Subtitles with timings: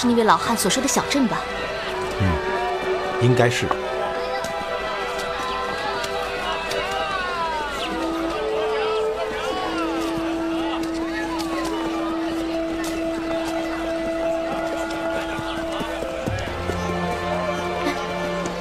[0.00, 1.42] 就是那位老汉所说的小镇吧？
[2.22, 2.26] 嗯
[3.20, 3.66] 应该是。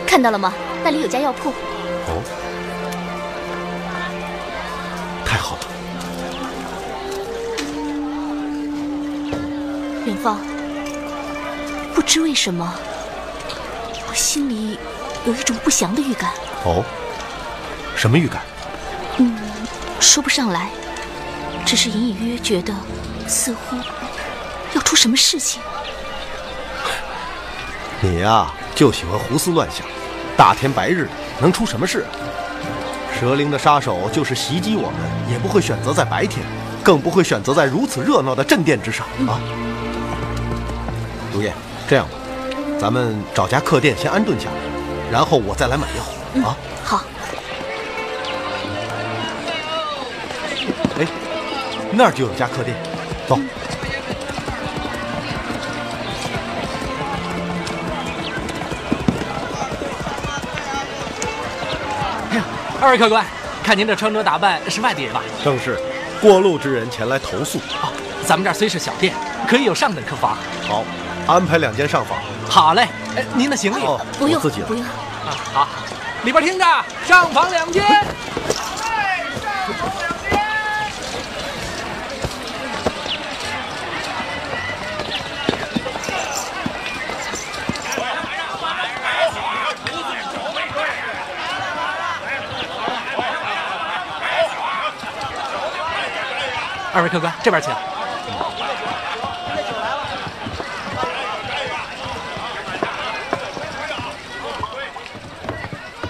[0.06, 0.52] 看到了吗？
[0.84, 1.52] 那里有家药铺。
[1.52, 2.22] 哦，
[5.24, 5.62] 太好了！
[10.06, 10.49] 远方，不
[12.10, 12.74] 知为什么，
[14.08, 14.80] 我心里
[15.28, 16.32] 有一种不祥的预感。
[16.66, 16.84] 哦，
[17.96, 18.42] 什么预感？
[19.20, 19.38] 嗯，
[20.00, 20.72] 说不上来，
[21.68, 22.74] 只是隐隐约约觉得，
[23.28, 23.76] 似乎
[24.74, 25.62] 要出什么事情。
[28.02, 29.86] 你呀、就喜欢胡思乱想，
[30.36, 32.10] 大天白日的能出什么事啊？
[33.20, 36.44] 蛇灵的杀手就是袭击我们，也不会选择在白天，
[36.84, 39.40] 更不会选择在如此热闹的镇店之上啊！
[41.32, 41.54] 如叶，
[41.90, 42.12] 这样吧，
[42.80, 46.56] 咱们找家客店先安顿下来，然后我再来买药啊！
[46.84, 47.02] 好，
[51.00, 51.08] 哎，
[51.92, 52.78] 那儿就有家客店，
[53.28, 53.40] 走。
[62.80, 63.26] 二位客官，
[63.64, 65.24] 看您这穿着打扮是外地人吧？
[65.44, 65.76] 正是，
[66.22, 67.58] 过路之人前来投宿。
[67.82, 67.92] 哦，
[68.28, 69.16] 咱们这儿虽是小店，
[69.48, 70.38] 可以有上等客房。
[70.68, 70.86] 好，
[71.30, 72.18] 安排两间上房。
[72.50, 74.84] 好嘞，哎，您的行李哦，不用自己，来不用。
[74.84, 75.68] 啊，好，
[76.24, 76.66] 里边听着，
[77.06, 77.86] 上房两间。
[96.92, 97.72] 二位客官，这边请。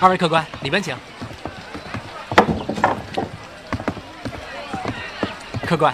[0.02, 0.96] 二位客官，里边请。
[5.66, 5.94] 客官，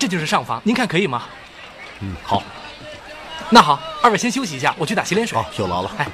[0.00, 1.22] 这就是上房，您看可以吗？
[2.00, 2.42] 嗯，好，
[3.48, 5.38] 那好，二位先休息一下，我去打洗脸水。
[5.38, 5.90] 好，有劳了。
[5.96, 6.06] 哎，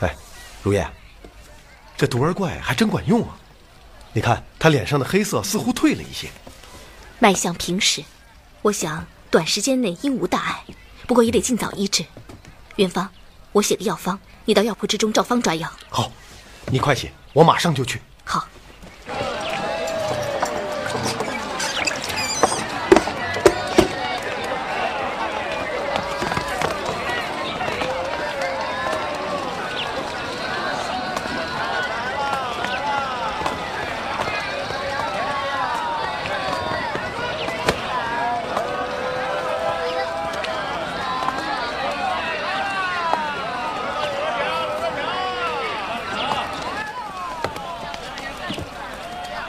[0.00, 0.14] 哎，
[0.62, 0.86] 如叶，
[2.02, 3.38] 这毒儿怪还真管用啊！
[4.12, 6.28] 你看他脸上的黑色似乎退了一些。
[7.20, 8.02] 脉象平实，
[8.60, 10.64] 我想短时间内应无大碍，
[11.06, 12.04] 不过也得尽早医治。
[12.74, 13.08] 元芳，
[13.52, 15.72] 我写个药方，你到药铺之中照方抓药。
[15.88, 16.10] 好，
[16.66, 18.02] 你快写，我马上就去。
[18.24, 18.48] 好。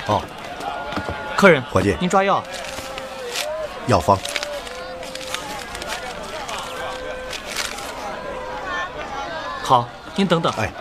[0.06, 0.22] 哦，
[1.44, 2.42] 客人，伙计，您抓药。
[3.88, 4.18] 药方。
[9.62, 9.86] 好，
[10.16, 10.54] 您等等。
[10.57, 10.72] 哎，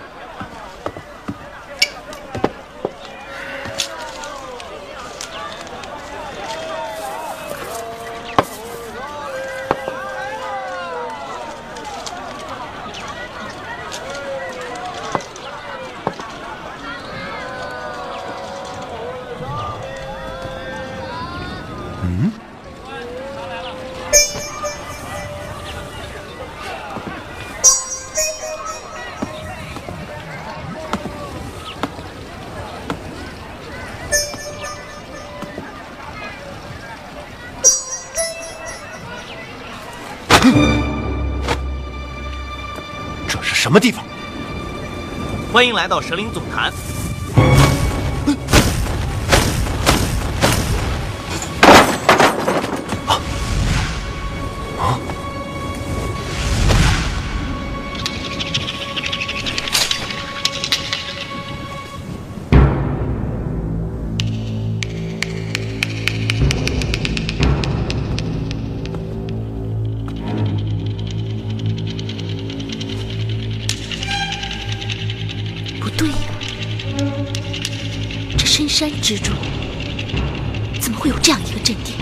[45.82, 46.72] 来到蛇灵总坛。
[78.82, 79.32] 山之中
[80.80, 82.01] 怎么会有这样一个阵地？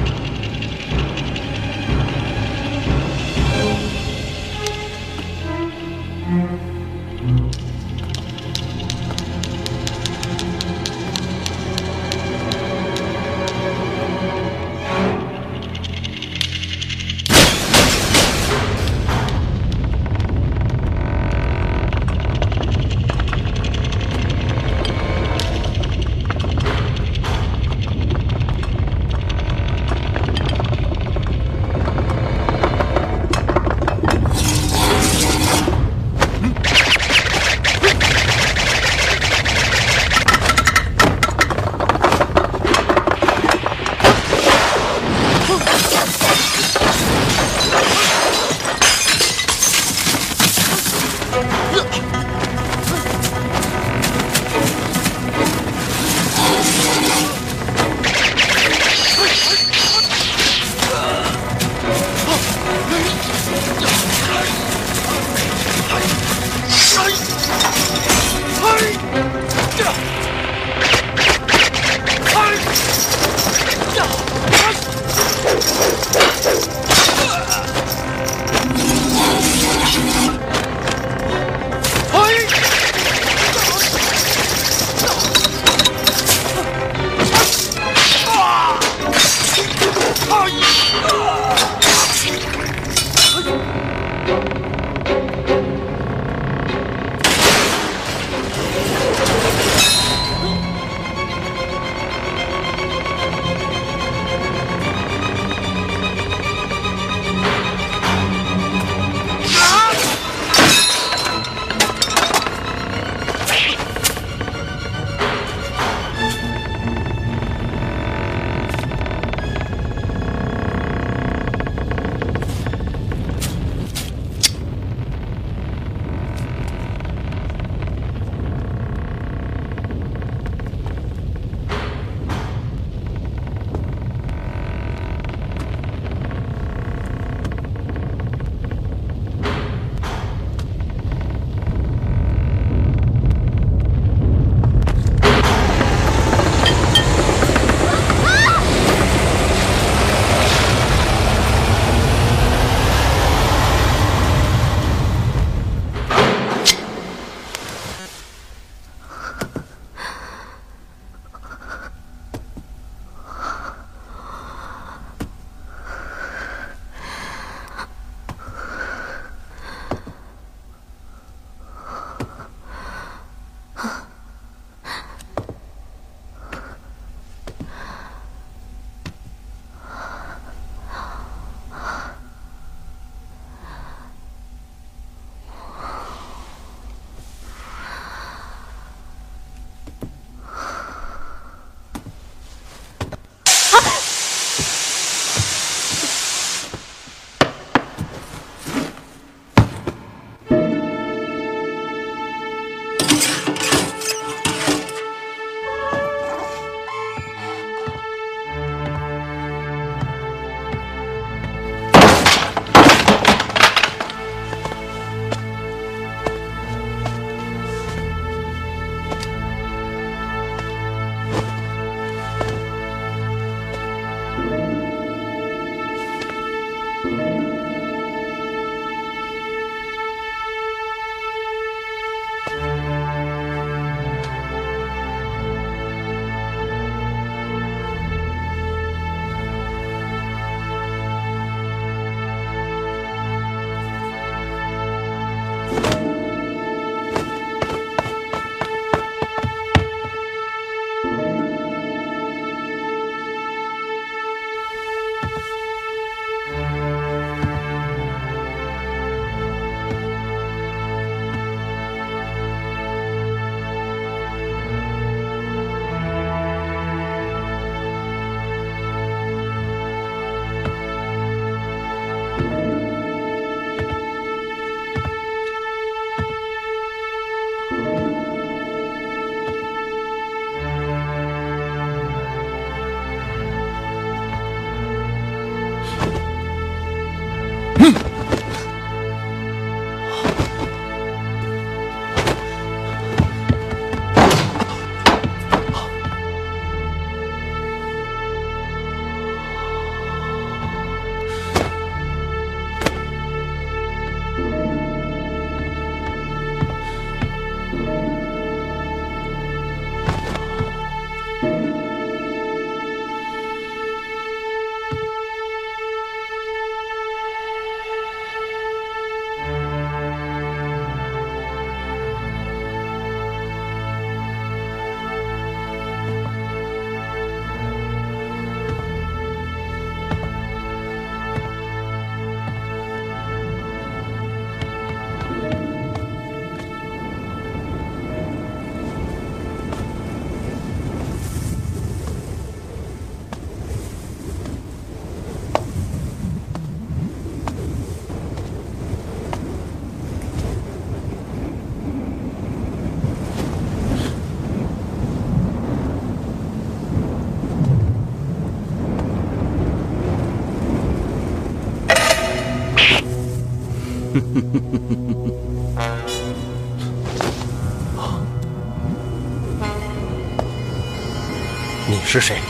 [371.86, 372.40] 你是谁？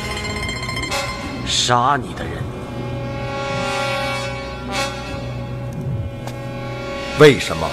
[1.46, 2.42] 杀你的人，
[7.18, 7.68] 为什么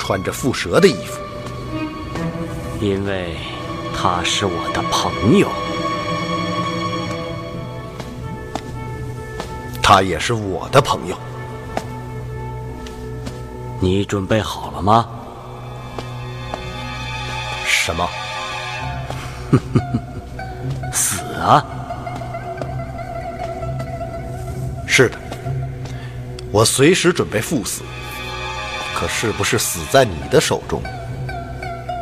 [0.00, 1.18] 穿着蝮蛇的衣服？
[2.80, 3.34] 因为
[3.96, 5.48] 他是我的朋友，
[9.82, 11.16] 他也是我的朋友。
[13.84, 15.06] 你准备好了吗？
[17.66, 18.08] 什么？
[20.90, 21.62] 死啊！
[24.86, 25.18] 是的，
[26.50, 27.82] 我随时准备赴死。
[28.94, 30.82] 可是不是死在你的手中，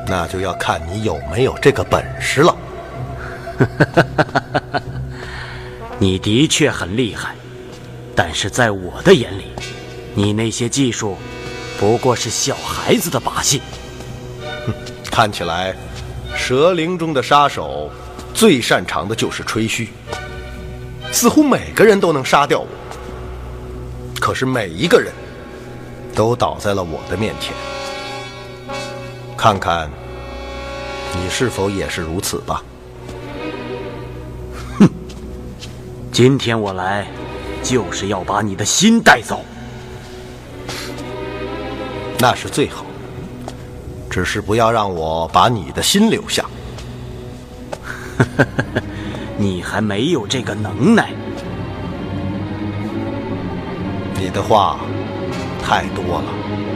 [0.06, 2.56] 那就要看你有没有这个本事了。
[5.98, 7.34] 你的确很厉害，
[8.14, 9.46] 但是在我的眼里，
[10.14, 11.18] 你那些技术
[11.82, 13.60] 不过是小孩子的把戏。
[15.10, 15.74] 看起来，
[16.32, 17.90] 蛇灵中的杀手
[18.32, 19.88] 最擅长的就是吹嘘，
[21.10, 22.68] 似乎每个人都能杀掉我。
[24.20, 25.12] 可是每一个人
[26.14, 27.52] 都倒在了我的面前，
[29.36, 29.90] 看看
[31.16, 32.62] 你是否也是如此吧。
[34.78, 34.88] 哼，
[36.12, 37.08] 今天我来
[37.60, 39.44] 就是要把你的心带走，
[42.22, 42.86] 那是最好。
[44.08, 46.44] 只是不要让我把你的心留下。
[49.36, 51.10] 你还没有这个能耐。
[54.14, 54.78] 你的话
[55.64, 56.71] 太多了。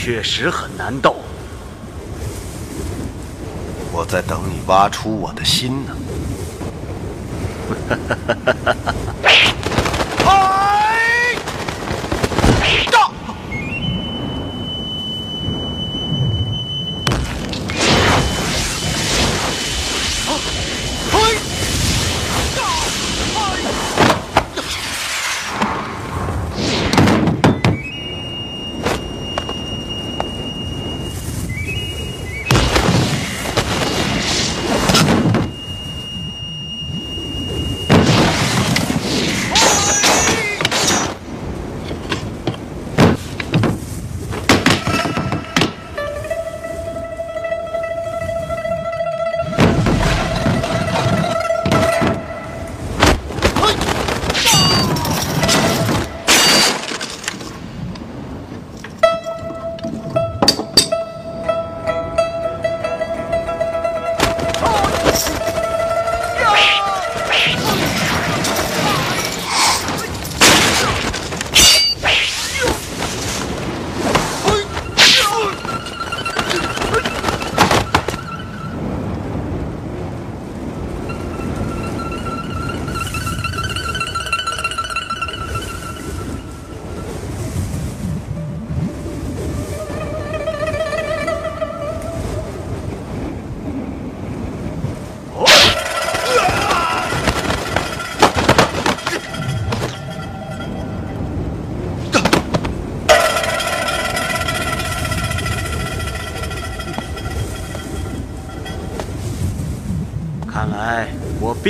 [0.00, 1.16] 确实很难斗，
[3.90, 5.96] 我在等你挖出我的心呢。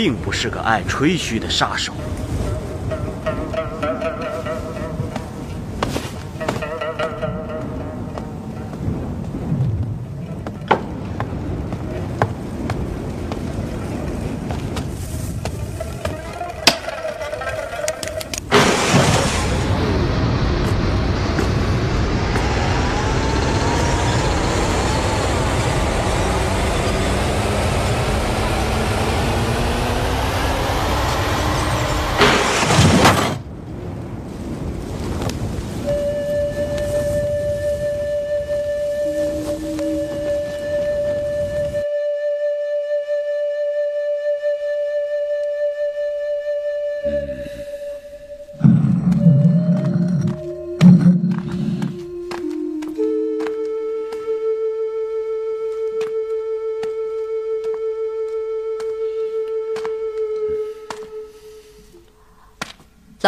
[0.00, 1.93] 并不是个爱吹嘘的杀手。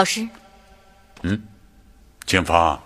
[0.00, 0.26] 老师，
[1.24, 1.38] 嗯
[2.24, 2.82] 清芳，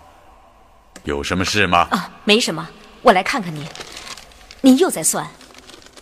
[1.05, 1.87] 有什么事吗？
[1.91, 2.69] 啊，没什么，
[3.01, 3.65] 我来看看您。
[4.59, 5.25] 您又在算？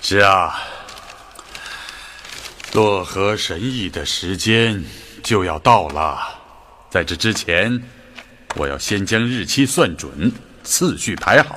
[0.01, 0.59] 是啊，
[2.71, 4.83] 洛河神意的时间
[5.23, 6.17] 就要到了，
[6.89, 7.79] 在这之前，
[8.55, 10.31] 我要先将日期算准，
[10.63, 11.55] 次序排好，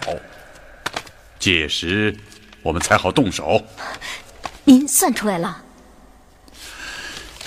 [1.38, 2.14] 届时
[2.60, 3.64] 我们才好动手。
[4.64, 5.64] 您算出来了？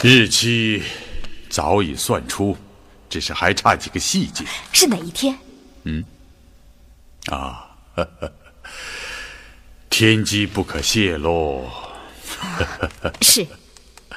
[0.02, 0.82] 日期
[1.60, 2.56] 早已算出，
[3.10, 5.38] 只是还差几个细节是哪一天？
[5.84, 6.02] 嗯
[7.26, 7.68] 啊。
[7.96, 8.32] 呵 呵
[9.90, 11.70] 天机不可泄露。
[13.22, 13.46] 是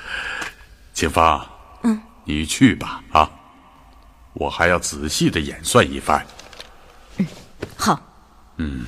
[0.94, 1.44] 清芳，
[1.83, 3.28] 嗯，你去吧，啊，
[4.35, 6.24] 我还要仔细的演算一番。
[7.16, 7.26] 嗯
[7.76, 8.00] 好。
[8.57, 8.87] 哼，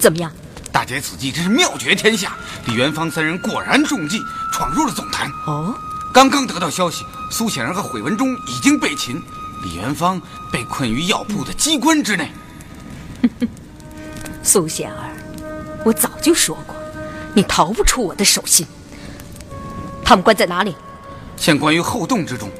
[0.00, 0.32] 怎么样？
[0.72, 2.36] 大姐此计真是妙绝天下！
[2.64, 5.30] 李元芳三人果然中计，闯入了总坛。
[5.46, 5.74] 哦，
[6.12, 9.22] 刚刚得到消息，苏显儿和毁文忠已经被擒，
[9.62, 12.32] 李元芳被困于药铺的机关之内。
[14.42, 15.10] 苏显儿，
[15.84, 16.74] 我早就说过，
[17.34, 18.66] 你逃不出我的手心。
[20.04, 20.74] 他们关在哪里？
[21.36, 22.50] 现关于后洞之中。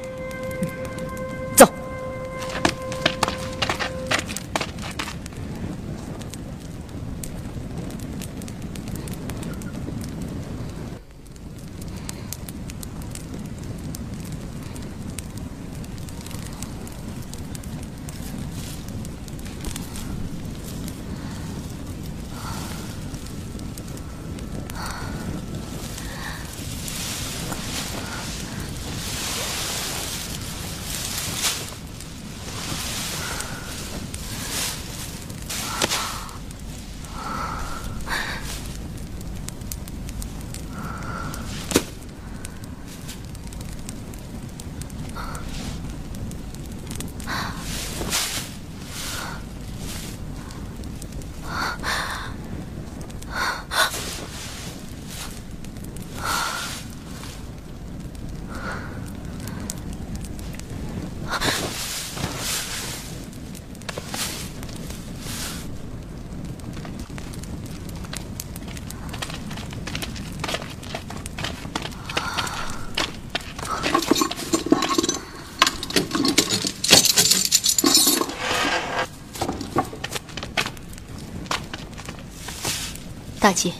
[83.51, 83.73] 大姐，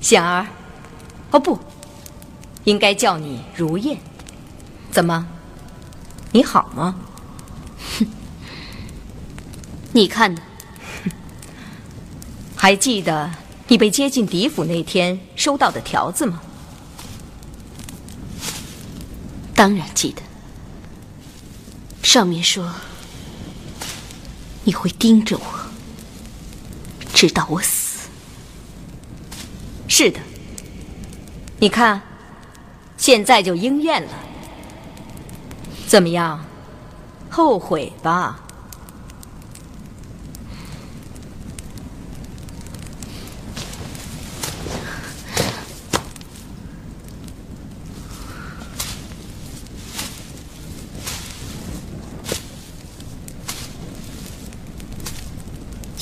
[0.00, 0.46] 显儿，
[1.32, 1.58] 哦不，
[2.64, 3.98] 应该叫你如燕。
[4.90, 5.28] 怎么，
[6.32, 6.96] 你好吗？
[7.98, 8.06] 哼
[9.92, 10.40] 你看呢？
[12.56, 13.30] 还记得
[13.68, 16.40] 你被接进狄府那天收到的条子吗？
[19.54, 20.22] 当然记得。
[22.02, 22.72] 上面说
[24.64, 25.44] 你会盯着我，
[27.12, 27.81] 直到我死。
[29.94, 30.18] 是的，
[31.60, 32.00] 你看，
[32.96, 34.08] 现在就应验了。
[35.86, 36.42] 怎么样，
[37.28, 38.40] 后悔吧？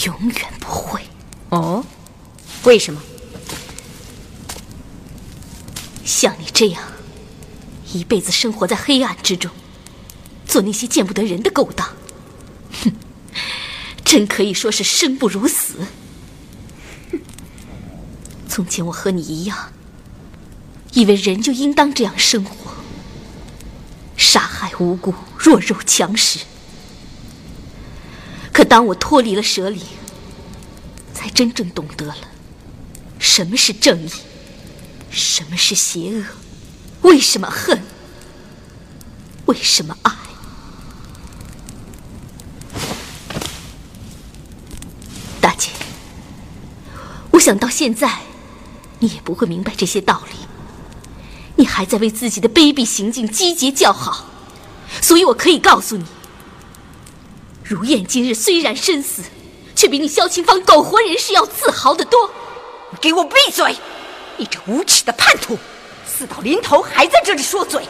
[0.05, 1.03] 永远不会。
[1.49, 1.85] 哦，
[2.63, 3.01] 为什么？
[6.21, 6.83] 像你这样，
[7.95, 9.51] 一辈子生活在黑暗之中，
[10.47, 11.97] 做那些见不得人的勾当，
[12.85, 12.93] 哼，
[14.05, 15.77] 真可以说是生不如死。
[18.47, 19.73] 从前我和你一样，
[20.93, 22.71] 以为人就应当这样生活，
[24.15, 26.41] 杀害无辜、弱肉强食。
[28.53, 29.83] 可当我脱离了蛇岭，
[31.15, 32.15] 才真正懂得了
[33.19, 34.11] 什么是正义。
[35.11, 36.25] 什么是邪恶？
[37.03, 37.83] 为什么恨？
[39.47, 40.13] 为什么爱？
[45.41, 45.71] 大姐，
[47.33, 48.21] 我想到现在，
[49.01, 50.37] 你也不会明白这些道理。
[51.57, 54.27] 你还在为自己的卑鄙行径击节叫好，
[55.03, 56.05] 所以我可以告诉你，
[57.65, 59.25] 如燕今日虽然身死，
[59.75, 62.31] 却比你萧清芳苟活人世要自豪得多。
[63.01, 63.77] 给我闭嘴！
[64.41, 65.59] 你这无耻的叛徒，
[66.07, 67.83] 死到临头还在这里说嘴。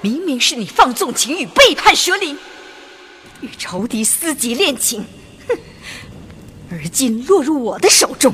[0.00, 2.38] 明明是你放纵情欲，背叛蛇灵，
[3.42, 5.04] 与仇敌私结恋情，
[5.46, 5.58] 哼！
[6.70, 8.32] 而今落入我的手中，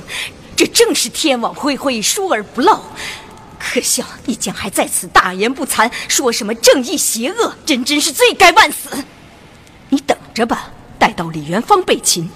[0.55, 2.81] 这正是天网恢恢，疏而不漏。
[3.59, 8.90] 可笑你竟还在此大言不惭，说什么正义邪恶，真真是罪该万死！
[9.88, 10.70] 你等着吧，
[11.01, 12.31] 待到李元芳被擒，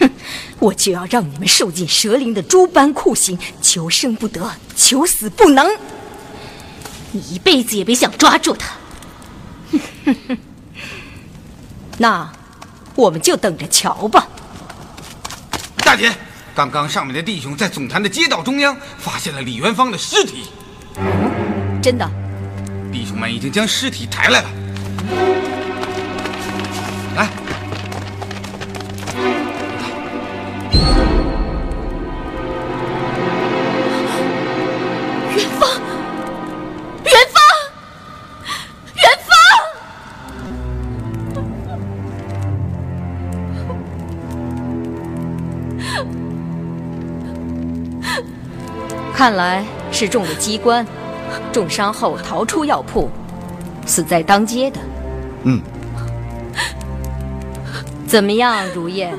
[0.58, 5.66] 我就要让你们受尽蛇灵的诸般酷刑，求生不得，求死不能。
[7.12, 8.74] 你一辈子也别想抓住他。
[11.98, 12.30] 那，
[12.94, 14.28] 我们就等着瞧吧。
[15.78, 16.12] 大姐，
[16.54, 20.44] 刚刚上面的弟兄在总坛的街道中央发现了李元芳的尸体。
[20.96, 22.10] 嗯真的？
[22.92, 24.50] 弟兄们已经将尸体抬来了。
[27.16, 27.28] 来。
[49.20, 50.86] 看来是中了机关，
[51.52, 53.10] 重伤后逃出药铺，
[53.84, 54.80] 死在当街的。
[55.42, 55.60] 嗯。
[58.06, 59.14] 怎么样，如燕？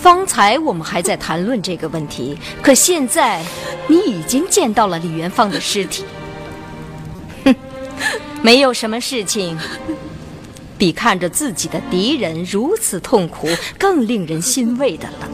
[0.00, 3.44] 方才我们还在谈论这个问题，可现在
[3.88, 6.04] 你已经见到了李元芳的尸体。
[7.44, 7.54] 哼，
[8.40, 9.58] 没有什么事情
[10.78, 15.28] 比看着自己的敌人如此痛苦更令人欣慰的了。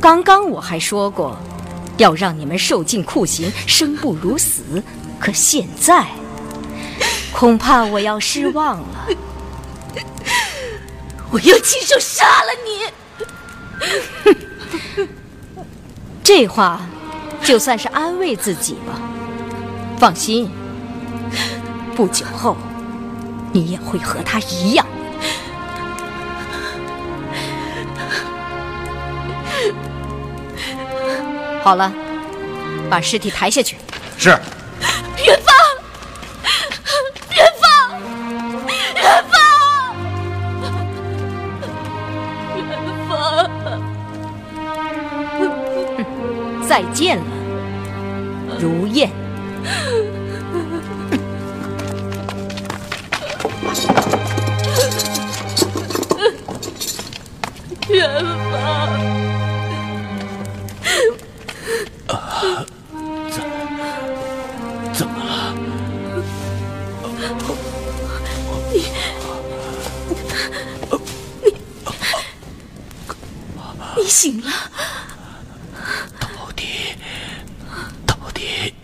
[0.00, 1.36] 刚刚我还说过，
[1.98, 4.82] 要让你们受尽酷刑，生不如死。
[5.18, 6.06] 可现在，
[7.30, 9.06] 恐怕我要失望了。
[11.30, 12.80] 我要亲手杀了你！
[16.24, 16.80] 这话，
[17.44, 18.98] 就算是安慰自己吧。
[19.98, 20.50] 放心，
[21.94, 22.56] 不久后，
[23.52, 24.86] 你也会和他一样。
[31.62, 31.92] 好了，
[32.88, 33.76] 把尸体抬下去。
[34.16, 34.30] 是。
[34.30, 35.54] 元芳，
[37.36, 37.70] 元芳，
[38.94, 39.38] 元芳，
[42.56, 42.60] 元
[43.08, 43.08] 芳。
[46.66, 47.24] 再见了，
[48.58, 49.10] 如燕。
[57.88, 58.08] 元
[58.50, 58.89] 芳。
[74.20, 74.52] 醒了，
[76.20, 76.94] 到底
[78.06, 78.74] 到底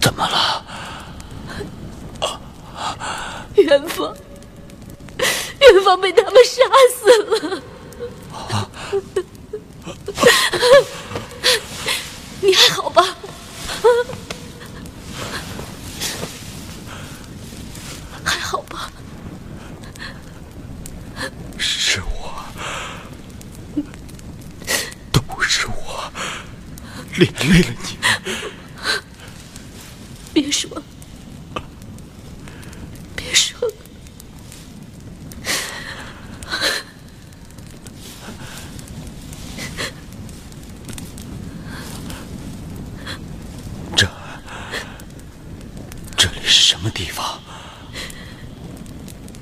[0.00, 0.64] 怎么了？
[3.56, 4.16] 元芳，
[5.18, 6.62] 元芳被他们杀
[6.96, 7.62] 死了。
[12.40, 13.04] 你还好吧？
[18.24, 18.90] 还好吧？
[27.16, 27.96] 连累了你，
[30.34, 30.82] 别说，
[33.14, 33.70] 别说，
[43.94, 44.10] 这
[46.16, 47.40] 这里是什么地方？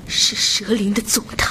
[0.06, 1.41] 是蛇灵的总坛。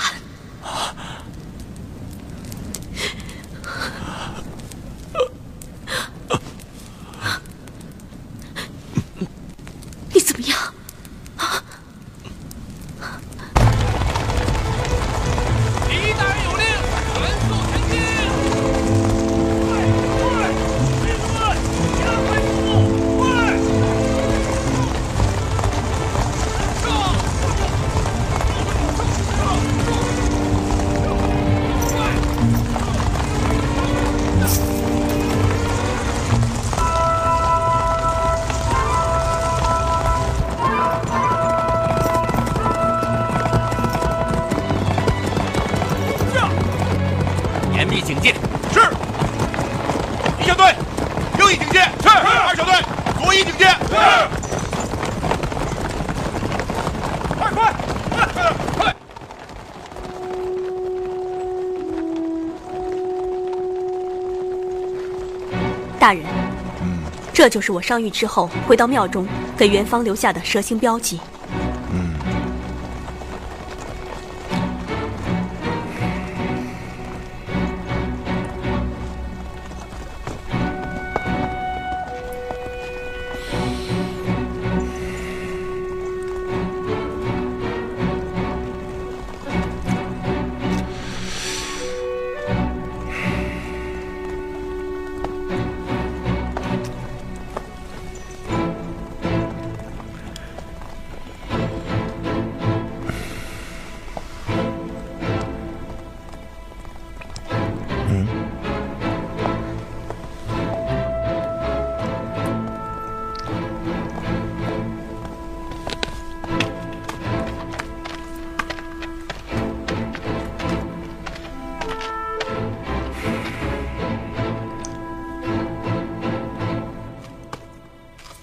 [66.01, 66.23] 大人，
[67.31, 71.19] 这就是我伤愈之后回到庙中给元芳留下的蛇形标记。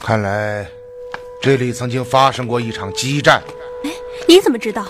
[0.09, 0.67] 看来，
[1.39, 3.43] 这里曾经发生过一场激战。
[3.85, 3.91] 哎，
[4.27, 4.87] 你怎么知道？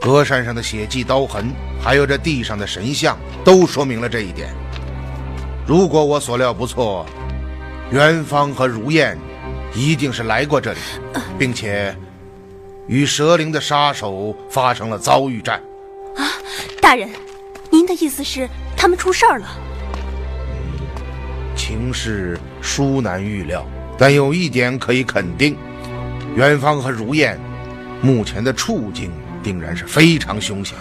[0.00, 4.52] 隔山上的血迹刀痕，还有这地上的神像，都说明了这一点。
[5.68, 7.06] 如果我所料不错，
[7.92, 9.16] 元芳和如燕
[9.72, 10.80] 一定是来过这里，
[11.38, 11.96] 并且
[12.88, 15.62] 与蛇灵的杀手发生了遭遇战。
[16.16, 16.26] 啊，
[16.80, 17.08] 大人，
[17.70, 19.46] 您的意思是他们出事儿了？
[21.54, 23.64] 情势殊难预料。
[23.98, 25.56] 但有一点可以肯定，
[26.34, 27.38] 元芳和如燕
[28.00, 30.76] 目前的处境定然是非常凶险，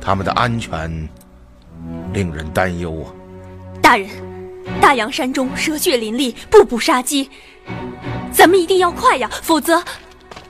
[0.00, 0.90] 他们的安全
[2.12, 3.12] 令人担忧啊！
[3.82, 4.08] 大人，
[4.80, 7.28] 大洋山中蛇血林立，步步杀机，
[8.32, 9.82] 咱们一定要快呀，否则……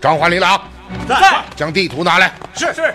[0.01, 0.61] 张华、李郎
[1.09, 2.33] 在，将地图拿来。
[2.55, 2.93] 是是。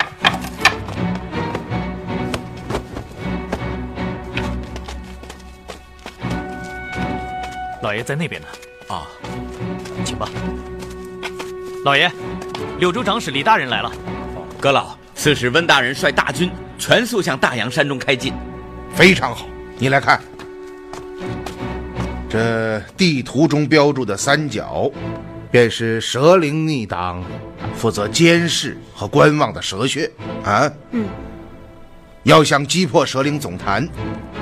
[7.82, 8.48] 老爷在那边呢。
[8.90, 9.06] 啊，
[10.04, 10.28] 请吧。
[11.84, 12.10] 老爷，
[12.80, 13.92] 柳州长史李大人来了。
[14.60, 18.34] 阁老，此时温大人率大军全速向大洋山中开进。
[18.92, 19.46] 非常好，
[19.78, 20.20] 你来看，
[22.28, 24.90] 这地图中标注的三角，
[25.52, 27.22] 便是蛇灵逆党
[27.76, 30.10] 负责监视和观望的蛇穴
[30.42, 30.68] 啊。
[30.90, 31.08] 嗯。
[32.24, 33.88] 要想击破蛇灵总坛，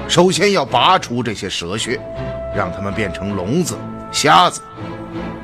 [0.09, 2.01] 首先要拔除这些蛇穴，
[2.57, 3.77] 让他们变成笼子。
[4.11, 4.61] 瞎子，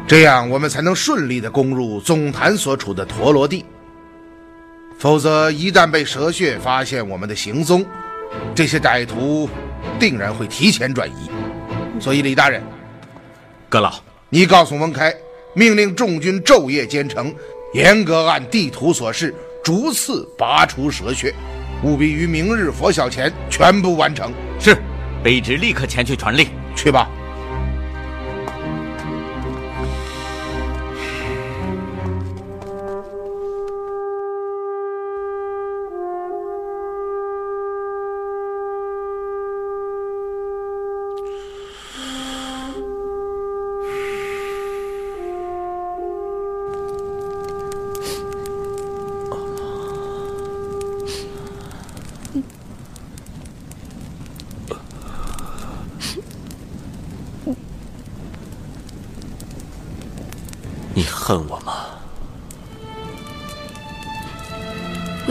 [0.06, 3.64] 这样我们才能顺利的攻入总坛所处的陀罗地。
[4.98, 7.84] 否则，一旦被蛇穴发现我们的行踪，
[8.54, 9.48] 这些歹徒
[9.98, 11.30] 定然会提前转移。
[12.00, 12.62] 所以，李大人，
[13.68, 13.94] 阁老，
[14.30, 15.14] 你告诉翁开，
[15.54, 17.34] 命令众军昼夜兼程，
[17.74, 21.34] 严格按地图所示，逐次拔除蛇穴，
[21.82, 24.32] 务必于明日拂晓前全部完成。
[24.58, 24.76] 是，
[25.22, 26.48] 卑职立刻前去传令。
[26.76, 27.08] 去吧。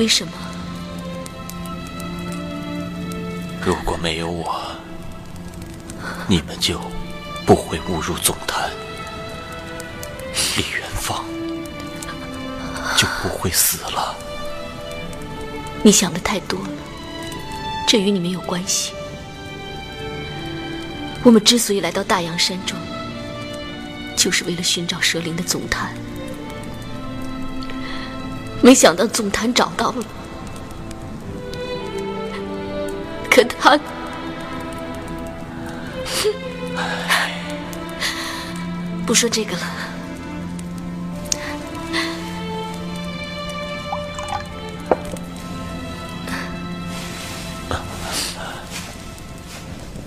[0.03, 0.33] 为什么？
[3.65, 4.61] 如果没有我，
[6.27, 6.77] 你们就
[7.45, 8.69] 不会误入总坛，
[10.57, 11.23] 李元芳
[12.97, 14.13] 就不会死了。
[15.81, 16.69] 你想的太多了，
[17.87, 18.91] 这与你没有关系。
[21.23, 22.77] 我们之所以来到大洋山中。
[24.17, 25.95] 就是为了寻找蛇灵的总坛，
[28.63, 30.05] 没想到总坛找到了，
[33.29, 33.77] 可他，
[39.05, 39.61] 不说这个了。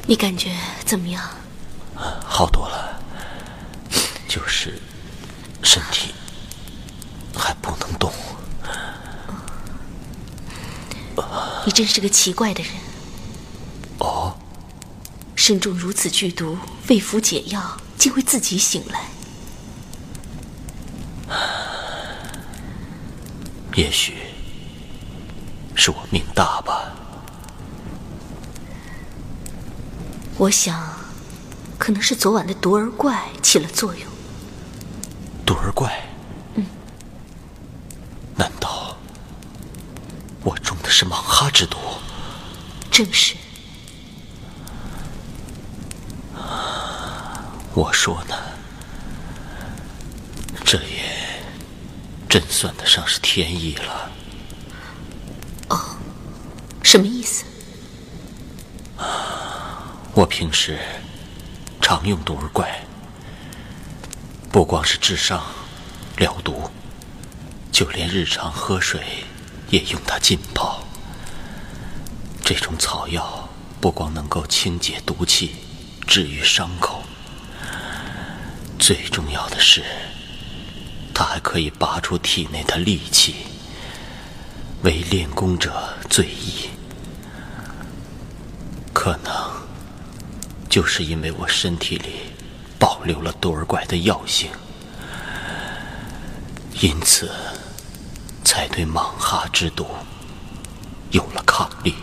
[0.08, 0.50] 你感觉
[0.86, 1.22] 怎么样？
[2.24, 2.98] 好多了。
[4.26, 4.80] 就是
[5.62, 6.14] 身体
[7.36, 8.10] 还不能动。
[11.64, 12.72] 你真是个奇怪的人。
[13.98, 14.34] 哦。
[15.34, 16.56] 身中如此剧毒，
[16.88, 19.10] 未服解药，竟会自己醒来。
[23.76, 24.14] 也许
[25.74, 26.90] 是我命大吧。
[30.38, 30.82] 我想，
[31.78, 34.08] 可能是昨晚的毒儿怪起了作用。
[35.44, 35.92] 毒儿怪？
[36.54, 36.64] 嗯。
[38.34, 38.96] 难道
[40.42, 41.76] 我中的是莽哈之毒？
[42.90, 43.34] 正是。
[47.74, 48.34] 我说呢，
[50.64, 51.42] 这也
[52.26, 54.10] 真算得上是天意了。
[55.68, 55.98] 哦，
[56.82, 57.44] 什么意思？
[60.14, 60.78] 我平时
[61.78, 62.80] 常用毒儿怪，
[64.50, 65.44] 不光是治伤、
[66.16, 66.70] 疗毒，
[67.70, 69.02] 就连日常喝水
[69.68, 70.82] 也用它浸泡。
[72.48, 73.48] 这种草药
[73.80, 75.56] 不光能够清洁毒气、
[76.06, 77.02] 治愈伤口，
[78.78, 79.82] 最重要的是，
[81.12, 83.34] 它还可以拔出体内的戾气，
[84.84, 86.70] 为练功者最宜。
[88.94, 89.32] 可能。
[90.68, 92.16] 就是因为我身体里
[92.78, 94.50] 保留了多尔怪的药性，
[96.80, 97.30] 因此
[98.44, 99.86] 才对蟒哈之毒
[101.12, 101.94] 有了抗力。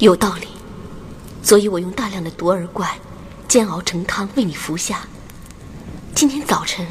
[0.00, 0.48] 嗯，有道理。
[1.42, 2.98] 所以我用大量的毒儿怪
[3.48, 5.06] 煎熬成汤为你服下。
[6.14, 6.86] 今天早晨，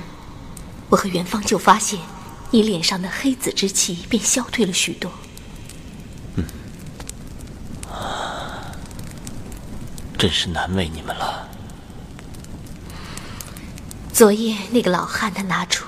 [0.89, 1.99] 我和元芳就发现
[2.51, 5.11] 你脸上的黑紫之气便消退了许多。
[10.17, 11.47] 真是难为你们了。
[14.11, 15.85] 昨夜那个老汉他拿出，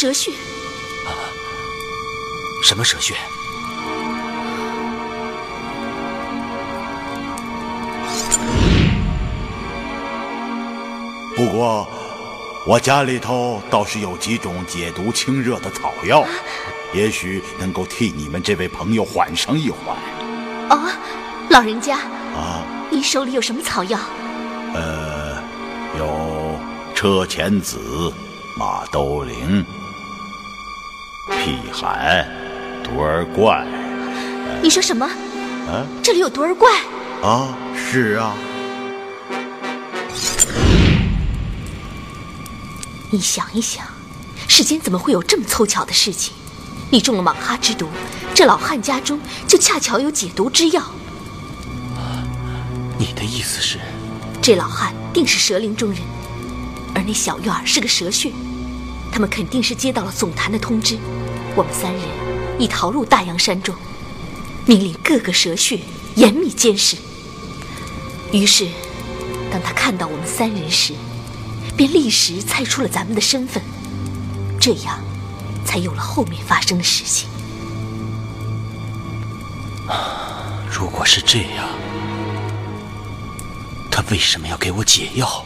[0.00, 0.30] 蛇血。
[1.04, 1.10] 啊？
[2.62, 3.16] 什么蛇血？
[11.34, 11.84] 不过。
[12.64, 16.22] 我家里头倒是有几种解毒清热的草药，
[16.92, 19.96] 也许能够替你们这位朋友缓上一缓。
[20.68, 20.88] 哦，
[21.48, 21.96] 老人家
[22.36, 23.98] 啊，您手里有什么草药？
[24.74, 25.42] 呃，
[25.98, 26.60] 有
[26.94, 28.12] 车前子、
[28.58, 29.64] 马兜铃、
[31.78, 32.26] 辟寒、
[32.82, 33.64] 毒儿怪。
[34.60, 35.06] 你说什么？
[35.06, 36.68] 啊，这里有毒儿怪？
[37.22, 38.34] 啊，是啊。
[43.10, 43.84] 你想一想，
[44.48, 46.34] 世间怎么会有这么凑巧的事情？
[46.90, 47.88] 你中了蟒哈之毒，
[48.34, 50.82] 这老汉家中就恰巧有解毒之药。
[52.98, 53.78] 你的意思是，
[54.42, 56.00] 这老汉定是蛇灵中人，
[56.92, 58.32] 而那小院儿是个蛇穴，
[59.12, 60.98] 他们肯定是接到了总坛的通知，
[61.58, 62.02] 我们三人
[62.56, 63.74] 已逃入大洋山中，
[64.64, 65.80] 命令各个蛇穴
[66.14, 66.96] 严密监视。
[68.30, 68.68] 于是，
[69.50, 70.94] 当他看到我们三人时，
[71.76, 73.60] 便立时猜出了咱们的身份，
[74.60, 75.00] 这样，
[75.64, 77.28] 才有了后面发生的事情。
[80.70, 81.68] 如果是这样，
[83.90, 85.44] 他为什么要给我解药？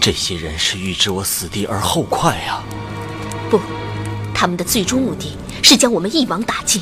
[0.00, 2.64] 这些人是预知我死地而后快呀！
[3.48, 3.60] 不，
[4.40, 6.80] 他们的最终目的是将我们一网打尽。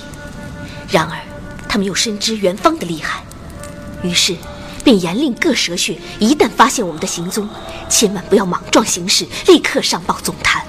[0.90, 1.18] 然而，
[1.66, 3.24] 他们又深知元芳的厉害，
[4.02, 4.36] 于是。
[4.84, 7.48] 便严令各蛇穴，一旦发现我们的行踪，
[7.88, 10.64] 千万不要莽撞行事，立刻上报总坛。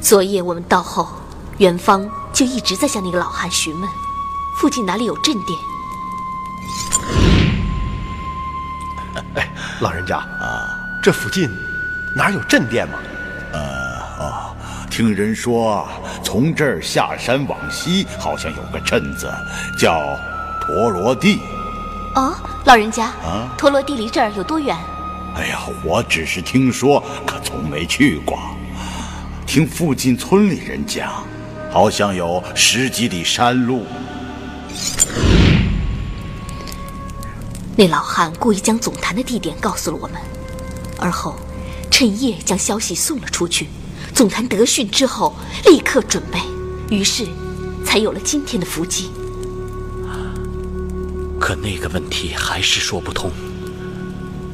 [0.00, 1.08] 昨夜我们到后，
[1.58, 3.88] 元芳就一直在向那个老汉询问，
[4.56, 5.56] 附近哪里有镇店。
[9.36, 9.48] 哎，
[9.78, 10.66] 老人家啊，
[11.00, 11.48] 这附近
[12.16, 12.98] 哪有镇店吗？
[13.52, 13.60] 呃，
[14.18, 14.47] 哦，
[14.90, 15.86] 听人说
[16.24, 19.32] 从这儿下山往西，好像有个镇子，
[19.78, 20.18] 叫
[20.60, 21.38] 陀罗地。
[22.14, 22.34] 哦，
[22.64, 24.76] 老人家，啊，陀罗地离这儿有多远？
[25.36, 28.38] 哎呀，我只是听说，可从没去过。
[29.46, 31.22] 听附近村里人讲，
[31.70, 33.86] 好像有十几里山路。
[37.76, 40.20] 那老汉故意将总坛的地点告诉了我们，
[40.98, 41.36] 而后
[41.90, 43.68] 趁夜将消息送了出去。
[44.18, 45.32] 总坛得讯之后，
[45.66, 46.40] 立刻准备，
[46.90, 47.24] 于是
[47.86, 49.12] 才有了今天的伏击。
[51.38, 53.30] 可那个问题还是说不通。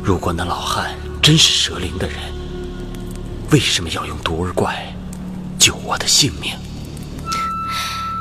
[0.03, 2.19] 如果那老汉真是蛇灵的人，
[3.53, 4.95] 为什么要用毒儿怪
[5.59, 6.53] 救我的性命？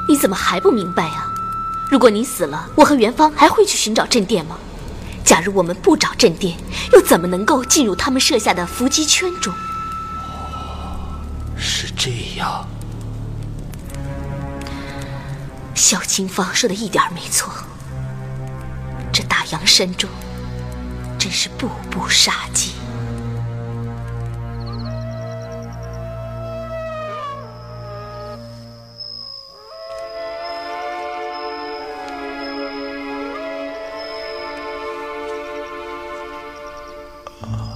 [0.08, 1.30] 你怎么还不明白啊？
[1.91, 4.58] 如果你死了，我和元芳还会去寻找镇殿吗？
[5.26, 6.58] 假如我们不找镇殿，
[6.94, 9.54] 又怎么能够进入他们设下的伏击圈中？
[11.96, 12.68] 这样，
[15.74, 17.54] 小青芳说的一点没错，
[19.14, 20.10] 这大洋山中
[21.18, 22.74] 真是步步杀机。
[37.41, 37.72] 啊。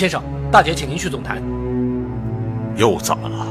[0.00, 1.42] 先生，大姐请您去总坛。
[2.74, 3.46] 又怎么了？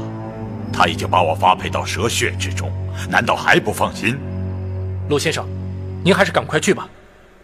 [0.72, 2.72] 他已经把我发配到蛇穴之中，
[3.08, 4.18] 难道还不放心？
[5.08, 5.46] 陆先生，
[6.02, 6.88] 您还是赶快去吧。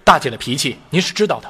[0.02, 1.48] 大姐的脾气您是知道的。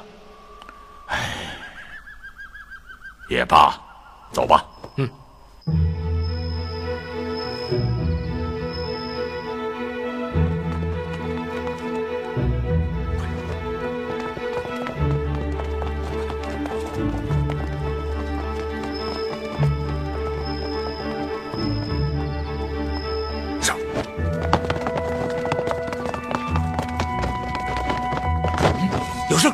[29.37, 29.53] 有声！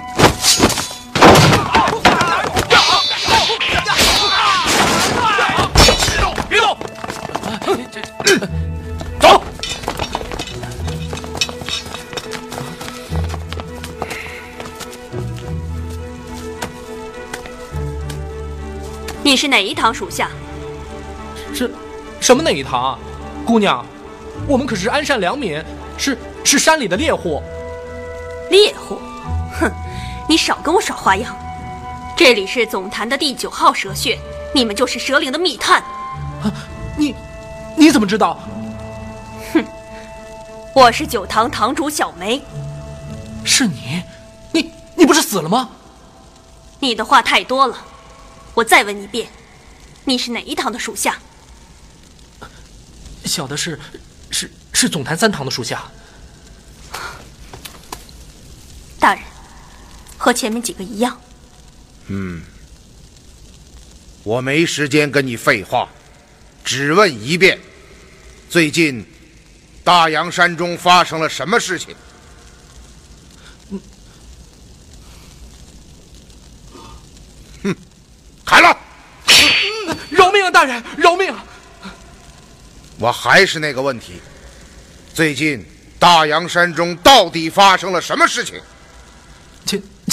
[6.48, 6.78] 别动！
[9.20, 9.44] 走！
[19.22, 20.30] 你是哪一堂属下？
[21.54, 21.70] 是，
[22.22, 23.00] 什么哪一堂啊？
[23.46, 23.86] 姑娘，
[24.48, 25.62] 我们可是安善良民，
[25.98, 27.44] 是是山里的猎户。
[28.50, 28.98] 猎户？
[30.34, 31.36] 哼，你少跟我耍花样！
[32.18, 34.18] 这里是总坛的第九号蛇穴，
[34.54, 35.80] 你们就是蛇灵的密探。
[36.42, 36.52] 啊，
[36.98, 37.14] 你
[37.78, 38.40] 你怎么知道？
[39.54, 39.64] 哼，
[40.74, 42.42] 我是九堂堂主小梅。
[43.46, 44.02] 是你？
[44.52, 45.70] 你你不是死了吗？
[46.80, 47.78] 你的话太多了。
[48.56, 49.28] 我再问一遍，
[50.04, 51.20] 你是哪一堂的属下？
[53.26, 53.80] 小的是，
[54.32, 55.84] 是是总坛三堂的属下。
[59.00, 59.24] 大人，
[60.24, 61.20] 和前面几个一样。
[62.08, 62.42] 嗯，
[64.24, 65.90] 我没时间跟你废话，
[66.64, 67.60] 只问一遍：
[68.50, 69.06] 最近
[69.84, 71.94] 大洋山中发生了什么事情？
[77.64, 77.76] 哼，
[78.46, 78.78] 砍了！
[80.10, 81.44] 饶命啊，大人，饶命啊！
[82.98, 84.22] 我还是那个问题，
[85.14, 85.66] 最近
[86.00, 88.62] 大洋山中到底发生了什么事情？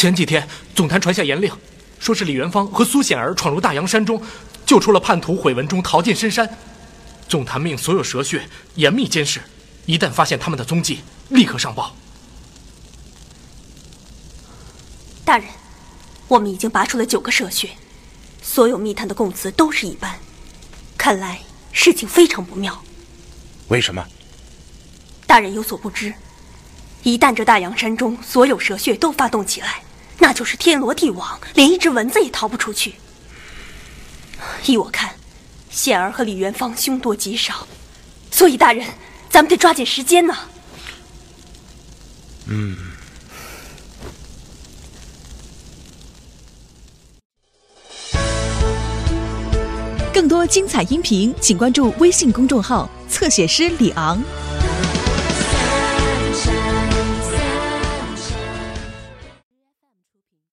[0.01, 1.53] 前前几天，总坛传下严令，
[1.99, 4.19] 说是李元芳和苏显儿闯入大洋山中，
[4.65, 6.49] 救出了叛徒毁文中逃进深山。
[7.29, 9.43] 总坛命所有蛇穴严密监视，
[9.85, 11.95] 一旦发现他们的踪迹，立刻上报。
[15.23, 15.47] 大人，
[16.29, 17.69] 我们已经拔出了九个蛇穴，
[18.41, 20.19] 所有密探的供词都是一般，
[20.97, 21.43] 看来
[21.73, 22.83] 事情非常不妙。
[23.69, 24.03] 为什么？
[25.27, 26.15] 大人有所不知。
[27.03, 29.83] 一旦这大洋山中所有蛇穴都发动起来，
[30.21, 32.95] 那就是天罗地网，连一只蚊子也逃不出去。
[34.67, 35.11] 依我看，
[35.71, 37.67] 显儿和李元芳凶多吉少，
[38.31, 38.87] 所以大人，
[39.31, 40.37] 咱们得抓紧时间呢。
[42.47, 42.77] 嗯。
[50.13, 54.23] 更多精彩音频，请关注微信公众号“侧写师李昂”。